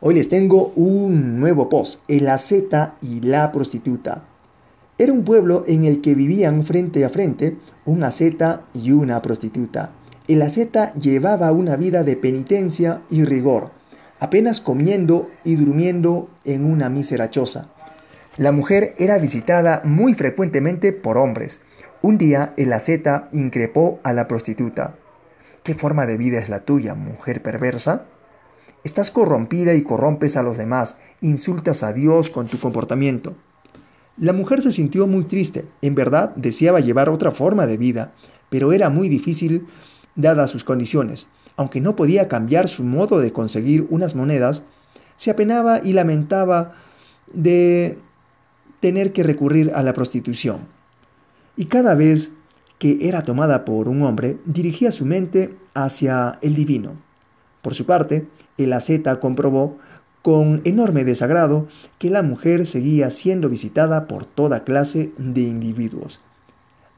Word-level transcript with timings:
Hoy 0.00 0.14
les 0.14 0.28
tengo 0.28 0.72
un 0.76 1.40
nuevo 1.40 1.68
post, 1.68 2.02
el 2.06 2.28
aceta 2.28 2.94
y 3.02 3.20
la 3.20 3.50
prostituta. 3.50 4.22
Era 4.96 5.12
un 5.12 5.24
pueblo 5.24 5.64
en 5.66 5.82
el 5.82 6.00
que 6.00 6.14
vivían 6.14 6.64
frente 6.64 7.04
a 7.04 7.08
frente 7.08 7.56
un 7.84 8.04
aceta 8.04 8.62
y 8.72 8.92
una 8.92 9.20
prostituta. 9.22 9.90
El 10.28 10.42
aceta 10.42 10.94
llevaba 10.94 11.50
una 11.50 11.74
vida 11.74 12.04
de 12.04 12.14
penitencia 12.14 13.02
y 13.10 13.24
rigor, 13.24 13.72
apenas 14.20 14.60
comiendo 14.60 15.30
y 15.42 15.56
durmiendo 15.56 16.30
en 16.44 16.64
una 16.64 16.88
mísera 16.90 17.30
choza. 17.30 17.70
La 18.36 18.52
mujer 18.52 18.94
era 18.98 19.18
visitada 19.18 19.82
muy 19.84 20.14
frecuentemente 20.14 20.92
por 20.92 21.18
hombres. 21.18 21.60
Un 22.02 22.18
día 22.18 22.54
el 22.56 22.72
aceta 22.72 23.28
increpó 23.32 23.98
a 24.04 24.12
la 24.12 24.28
prostituta. 24.28 24.94
¿Qué 25.64 25.74
forma 25.74 26.06
de 26.06 26.18
vida 26.18 26.38
es 26.38 26.48
la 26.48 26.60
tuya, 26.60 26.94
mujer 26.94 27.42
perversa? 27.42 28.06
Estás 28.84 29.10
corrompida 29.10 29.74
y 29.74 29.82
corrompes 29.82 30.36
a 30.36 30.42
los 30.42 30.56
demás, 30.56 30.96
insultas 31.20 31.82
a 31.82 31.92
Dios 31.92 32.30
con 32.30 32.46
tu 32.46 32.58
comportamiento. 32.58 33.36
La 34.16 34.32
mujer 34.32 34.62
se 34.62 34.72
sintió 34.72 35.06
muy 35.06 35.24
triste, 35.24 35.66
en 35.82 35.94
verdad 35.94 36.34
deseaba 36.36 36.80
llevar 36.80 37.08
otra 37.08 37.30
forma 37.30 37.66
de 37.66 37.76
vida, 37.76 38.12
pero 38.50 38.72
era 38.72 38.90
muy 38.90 39.08
difícil 39.08 39.66
dadas 40.16 40.50
sus 40.50 40.64
condiciones. 40.64 41.26
Aunque 41.56 41.80
no 41.80 41.96
podía 41.96 42.28
cambiar 42.28 42.68
su 42.68 42.84
modo 42.84 43.18
de 43.20 43.32
conseguir 43.32 43.86
unas 43.90 44.14
monedas, 44.14 44.62
se 45.16 45.30
apenaba 45.30 45.80
y 45.82 45.92
lamentaba 45.92 46.72
de 47.32 47.98
tener 48.80 49.12
que 49.12 49.24
recurrir 49.24 49.72
a 49.74 49.82
la 49.82 49.92
prostitución. 49.92 50.68
Y 51.56 51.66
cada 51.66 51.94
vez 51.94 52.30
que 52.78 53.08
era 53.08 53.22
tomada 53.22 53.64
por 53.64 53.88
un 53.88 54.02
hombre, 54.02 54.38
dirigía 54.44 54.92
su 54.92 55.04
mente 55.04 55.56
hacia 55.74 56.38
el 56.42 56.54
divino. 56.54 57.07
Por 57.62 57.74
su 57.74 57.86
parte, 57.86 58.26
el 58.56 58.72
asceta 58.72 59.20
comprobó 59.20 59.78
con 60.22 60.60
enorme 60.64 61.04
desagrado 61.04 61.68
que 61.98 62.10
la 62.10 62.22
mujer 62.22 62.66
seguía 62.66 63.10
siendo 63.10 63.48
visitada 63.48 64.06
por 64.06 64.24
toda 64.24 64.64
clase 64.64 65.12
de 65.16 65.42
individuos. 65.42 66.20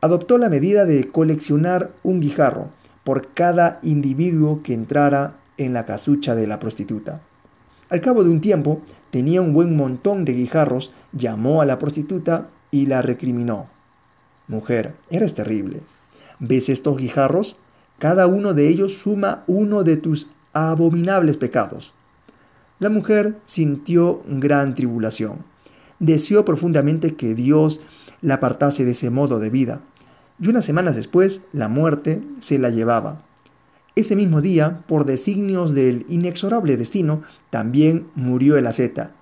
Adoptó 0.00 0.38
la 0.38 0.48
medida 0.48 0.84
de 0.84 1.08
coleccionar 1.08 1.90
un 2.02 2.20
guijarro 2.20 2.70
por 3.04 3.32
cada 3.32 3.80
individuo 3.82 4.62
que 4.62 4.74
entrara 4.74 5.36
en 5.56 5.72
la 5.72 5.84
casucha 5.84 6.34
de 6.34 6.46
la 6.46 6.58
prostituta. 6.58 7.20
Al 7.90 8.00
cabo 8.00 8.22
de 8.22 8.30
un 8.30 8.40
tiempo, 8.40 8.82
tenía 9.10 9.40
un 9.40 9.52
buen 9.52 9.76
montón 9.76 10.24
de 10.24 10.34
guijarros, 10.34 10.92
llamó 11.12 11.62
a 11.62 11.66
la 11.66 11.78
prostituta 11.78 12.48
y 12.70 12.86
la 12.86 13.02
recriminó. 13.02 13.68
Mujer, 14.46 14.94
eres 15.10 15.34
terrible. 15.34 15.80
¿Ves 16.38 16.68
estos 16.68 16.96
guijarros? 16.96 17.56
Cada 17.98 18.26
uno 18.26 18.54
de 18.54 18.68
ellos 18.68 18.98
suma 18.98 19.42
uno 19.46 19.82
de 19.82 19.96
tus 19.96 20.30
abominables 20.58 21.36
pecados. 21.36 21.94
La 22.78 22.90
mujer 22.90 23.38
sintió 23.44 24.22
gran 24.26 24.74
tribulación. 24.74 25.44
Deseó 25.98 26.44
profundamente 26.44 27.16
que 27.16 27.34
Dios 27.34 27.80
la 28.20 28.34
apartase 28.34 28.84
de 28.84 28.92
ese 28.92 29.10
modo 29.10 29.38
de 29.38 29.50
vida. 29.50 29.82
Y 30.40 30.48
unas 30.48 30.64
semanas 30.64 30.94
después, 30.94 31.42
la 31.52 31.68
muerte 31.68 32.22
se 32.40 32.58
la 32.58 32.70
llevaba. 32.70 33.24
Ese 33.96 34.14
mismo 34.14 34.40
día, 34.40 34.84
por 34.86 35.06
designios 35.06 35.74
del 35.74 36.06
inexorable 36.08 36.76
destino, 36.76 37.22
también 37.50 38.06
murió 38.14 38.56
el 38.56 38.68
asceta. 38.68 39.12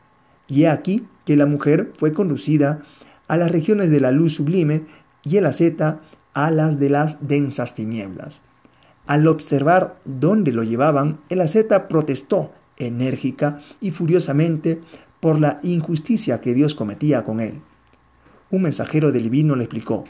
Y 0.49 0.65
he 0.65 0.69
aquí 0.69 1.07
que 1.25 1.37
la 1.37 1.47
mujer 1.47 1.93
fue 1.97 2.13
conducida 2.13 2.81
a 3.27 3.39
las 3.39 3.51
regiones 3.51 3.91
de 3.91 4.01
la 4.01 4.11
luz 4.11 4.35
sublime 4.35 4.85
y 5.23 5.39
el 5.39 5.47
asceta 5.47 6.03
a 6.35 6.51
las 6.51 6.79
de 6.79 6.91
las 6.91 7.27
densas 7.27 7.75
tinieblas. 7.75 8.43
Al 9.07 9.27
observar 9.29 9.99
dónde 10.05 10.53
lo 10.53 10.65
llevaban, 10.65 11.21
el 11.29 11.41
asceta 11.41 11.89
protestó 11.89 12.51
enérgica 12.77 13.61
y 13.81 13.91
furiosamente 13.91 14.81
por 15.21 15.41
la 15.41 15.61
injusticia 15.63 16.41
que 16.41 16.55
Dios 16.55 16.75
cometía 16.75 17.25
con 17.25 17.41
él. 17.41 17.61
Un 18.51 18.63
mensajero 18.63 19.13
del 19.13 19.25
divino 19.25 19.57
le 19.57 19.65
explicó, 19.65 20.05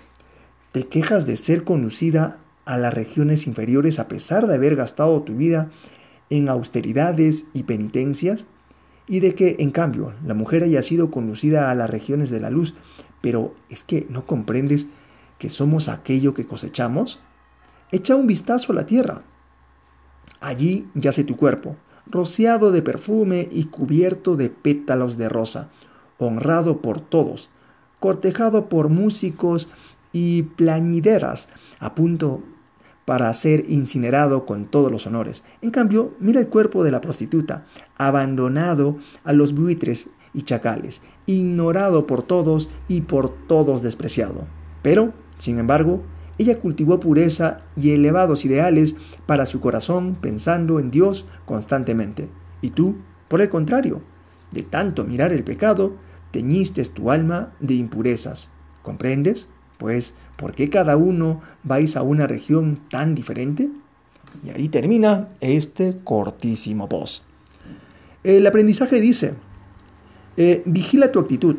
¿te 0.73 0.87
quejas 0.87 1.27
de 1.27 1.37
ser 1.37 1.65
conducida 1.65 2.39
a 2.65 2.79
las 2.79 2.93
regiones 2.93 3.47
inferiores 3.47 3.99
a 3.99 4.09
pesar 4.09 4.47
de 4.47 4.55
haber 4.55 4.77
gastado 4.77 5.23
tu 5.23 5.37
vida 5.37 5.71
en 6.29 6.49
austeridades 6.49 7.47
y 7.53 7.63
penitencias? 7.63 8.47
Y 9.09 9.21
de 9.21 9.35
que, 9.35 9.57
en 9.61 9.71
cambio, 9.71 10.15
la 10.25 10.35
mujer 10.35 10.65
haya 10.65 10.83
sido 10.83 11.11
conducida 11.11 11.71
a 11.71 11.75
las 11.75 11.89
regiones 11.89 12.29
de 12.29 12.41
la 12.41 12.51
luz, 12.51 12.75
pero 13.21 13.55
es 13.71 13.85
que 13.85 14.07
no 14.11 14.27
comprendes 14.27 14.89
que 15.39 15.49
somos 15.49 15.89
aquello 15.89 16.35
que 16.35 16.47
cosechamos? 16.47 17.21
Echa 17.93 18.17
un 18.17 18.27
vistazo 18.27 18.73
a 18.73 18.75
la 18.75 18.87
tierra. 18.87 19.23
Allí 20.41 20.89
yace 20.95 21.23
tu 21.23 21.37
cuerpo, 21.37 21.77
rociado 22.07 22.73
de 22.73 22.83
perfume 22.83 23.49
y 23.51 23.67
cubierto 23.67 24.37
de 24.37 24.51
pétalos 24.51 25.17
de 25.17 25.29
rosa, 25.29 25.71
honrado 26.19 26.83
por 26.83 27.01
todos, 27.01 27.49
cortejado 28.01 28.69
por 28.69 28.89
músicos 28.89 29.69
y 30.13 30.43
plañideras, 30.43 31.49
a 31.79 31.95
punto 31.95 32.43
para 33.05 33.33
ser 33.35 33.71
incinerado 33.71 34.47
con 34.47 34.67
todos 34.67 34.91
los 34.91 35.07
honores. 35.07 35.45
En 35.63 35.71
cambio, 35.71 36.13
mira 36.19 36.41
el 36.41 36.49
cuerpo 36.49 36.83
de 36.83 36.91
la 36.91 37.01
prostituta, 37.01 37.67
abandonado 37.97 38.99
a 39.23 39.33
los 39.33 39.55
buitres 39.55 40.11
y 40.35 40.43
chacales, 40.43 41.03
ignorado 41.27 42.07
por 42.09 42.25
todos 42.25 42.69
y 42.89 43.03
por 43.03 43.33
todos 43.47 43.83
despreciado. 43.83 44.47
Pero, 44.83 45.13
sin 45.39 45.59
embargo, 45.59 46.03
ella 46.39 46.59
cultivó 46.59 47.01
pureza 47.01 47.59
y 47.77 47.91
elevados 47.91 48.45
ideales 48.45 48.97
para 49.25 49.47
su 49.47 49.61
corazón 49.61 50.17
pensando 50.21 50.79
en 50.79 50.91
Dios 50.91 51.27
constantemente. 51.47 52.29
Y 52.61 52.71
tú, 52.71 52.97
por 53.29 53.41
el 53.41 53.49
contrario, 53.49 54.03
de 54.51 54.63
tanto 54.63 55.05
mirar 55.05 55.33
el 55.33 55.45
pecado, 55.45 55.95
teñiste 56.33 56.85
tu 56.85 57.11
alma 57.11 57.55
de 57.61 57.75
impurezas. 57.75 58.51
¿Comprendes? 58.83 59.49
Pues, 59.79 60.15
¿por 60.37 60.55
qué 60.55 60.69
cada 60.69 60.97
uno 60.97 61.41
vais 61.63 61.97
a 61.97 62.03
una 62.03 62.27
región 62.27 62.81
tan 62.91 63.15
diferente? 63.15 63.71
Y 64.45 64.51
ahí 64.51 64.69
termina 64.69 65.29
este 65.41 65.99
cortísimo 66.05 66.89
post. 66.89 67.25
El 68.23 68.47
aprendizaje 68.47 69.01
dice, 69.01 69.35
eh, 70.37 70.63
vigila 70.67 71.13
tu 71.13 71.21
actitud, 71.21 71.57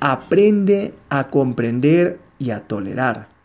aprende 0.00 0.94
a 1.08 1.28
comprender 1.28 2.18
y 2.38 2.50
a 2.50 2.66
tolerar 2.66 3.37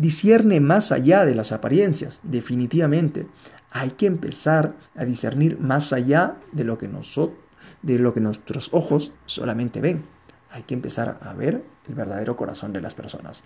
discierne 0.00 0.60
más 0.60 0.92
allá 0.92 1.24
de 1.26 1.34
las 1.34 1.52
apariencias, 1.52 2.20
definitivamente. 2.22 3.28
Hay 3.70 3.90
que 3.90 4.06
empezar 4.06 4.74
a 4.96 5.04
discernir 5.04 5.60
más 5.60 5.92
allá 5.92 6.38
de 6.52 6.64
lo 6.64 6.78
que, 6.78 6.88
nosotros, 6.88 7.38
de 7.82 7.98
lo 7.98 8.14
que 8.14 8.20
nuestros 8.20 8.70
ojos 8.72 9.12
solamente 9.26 9.80
ven. 9.80 10.04
Hay 10.50 10.62
que 10.62 10.74
empezar 10.74 11.18
a 11.20 11.32
ver 11.34 11.62
el 11.86 11.94
verdadero 11.94 12.36
corazón 12.36 12.72
de 12.72 12.80
las 12.80 12.94
personas. 12.94 13.44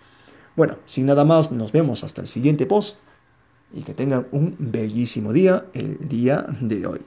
Bueno, 0.56 0.78
sin 0.87 1.06
nada 1.06 1.25
más, 1.25 1.50
nos 1.50 1.72
vemos 1.72 2.04
hasta 2.04 2.22
el 2.22 2.28
siguiente 2.28 2.66
post 2.66 2.97
y 3.72 3.82
que 3.82 3.93
tengan 3.93 4.28
un 4.31 4.56
bellísimo 4.59 5.32
día 5.32 5.66
el 5.75 6.09
día 6.09 6.47
de 6.60 6.87
hoy. 6.87 7.00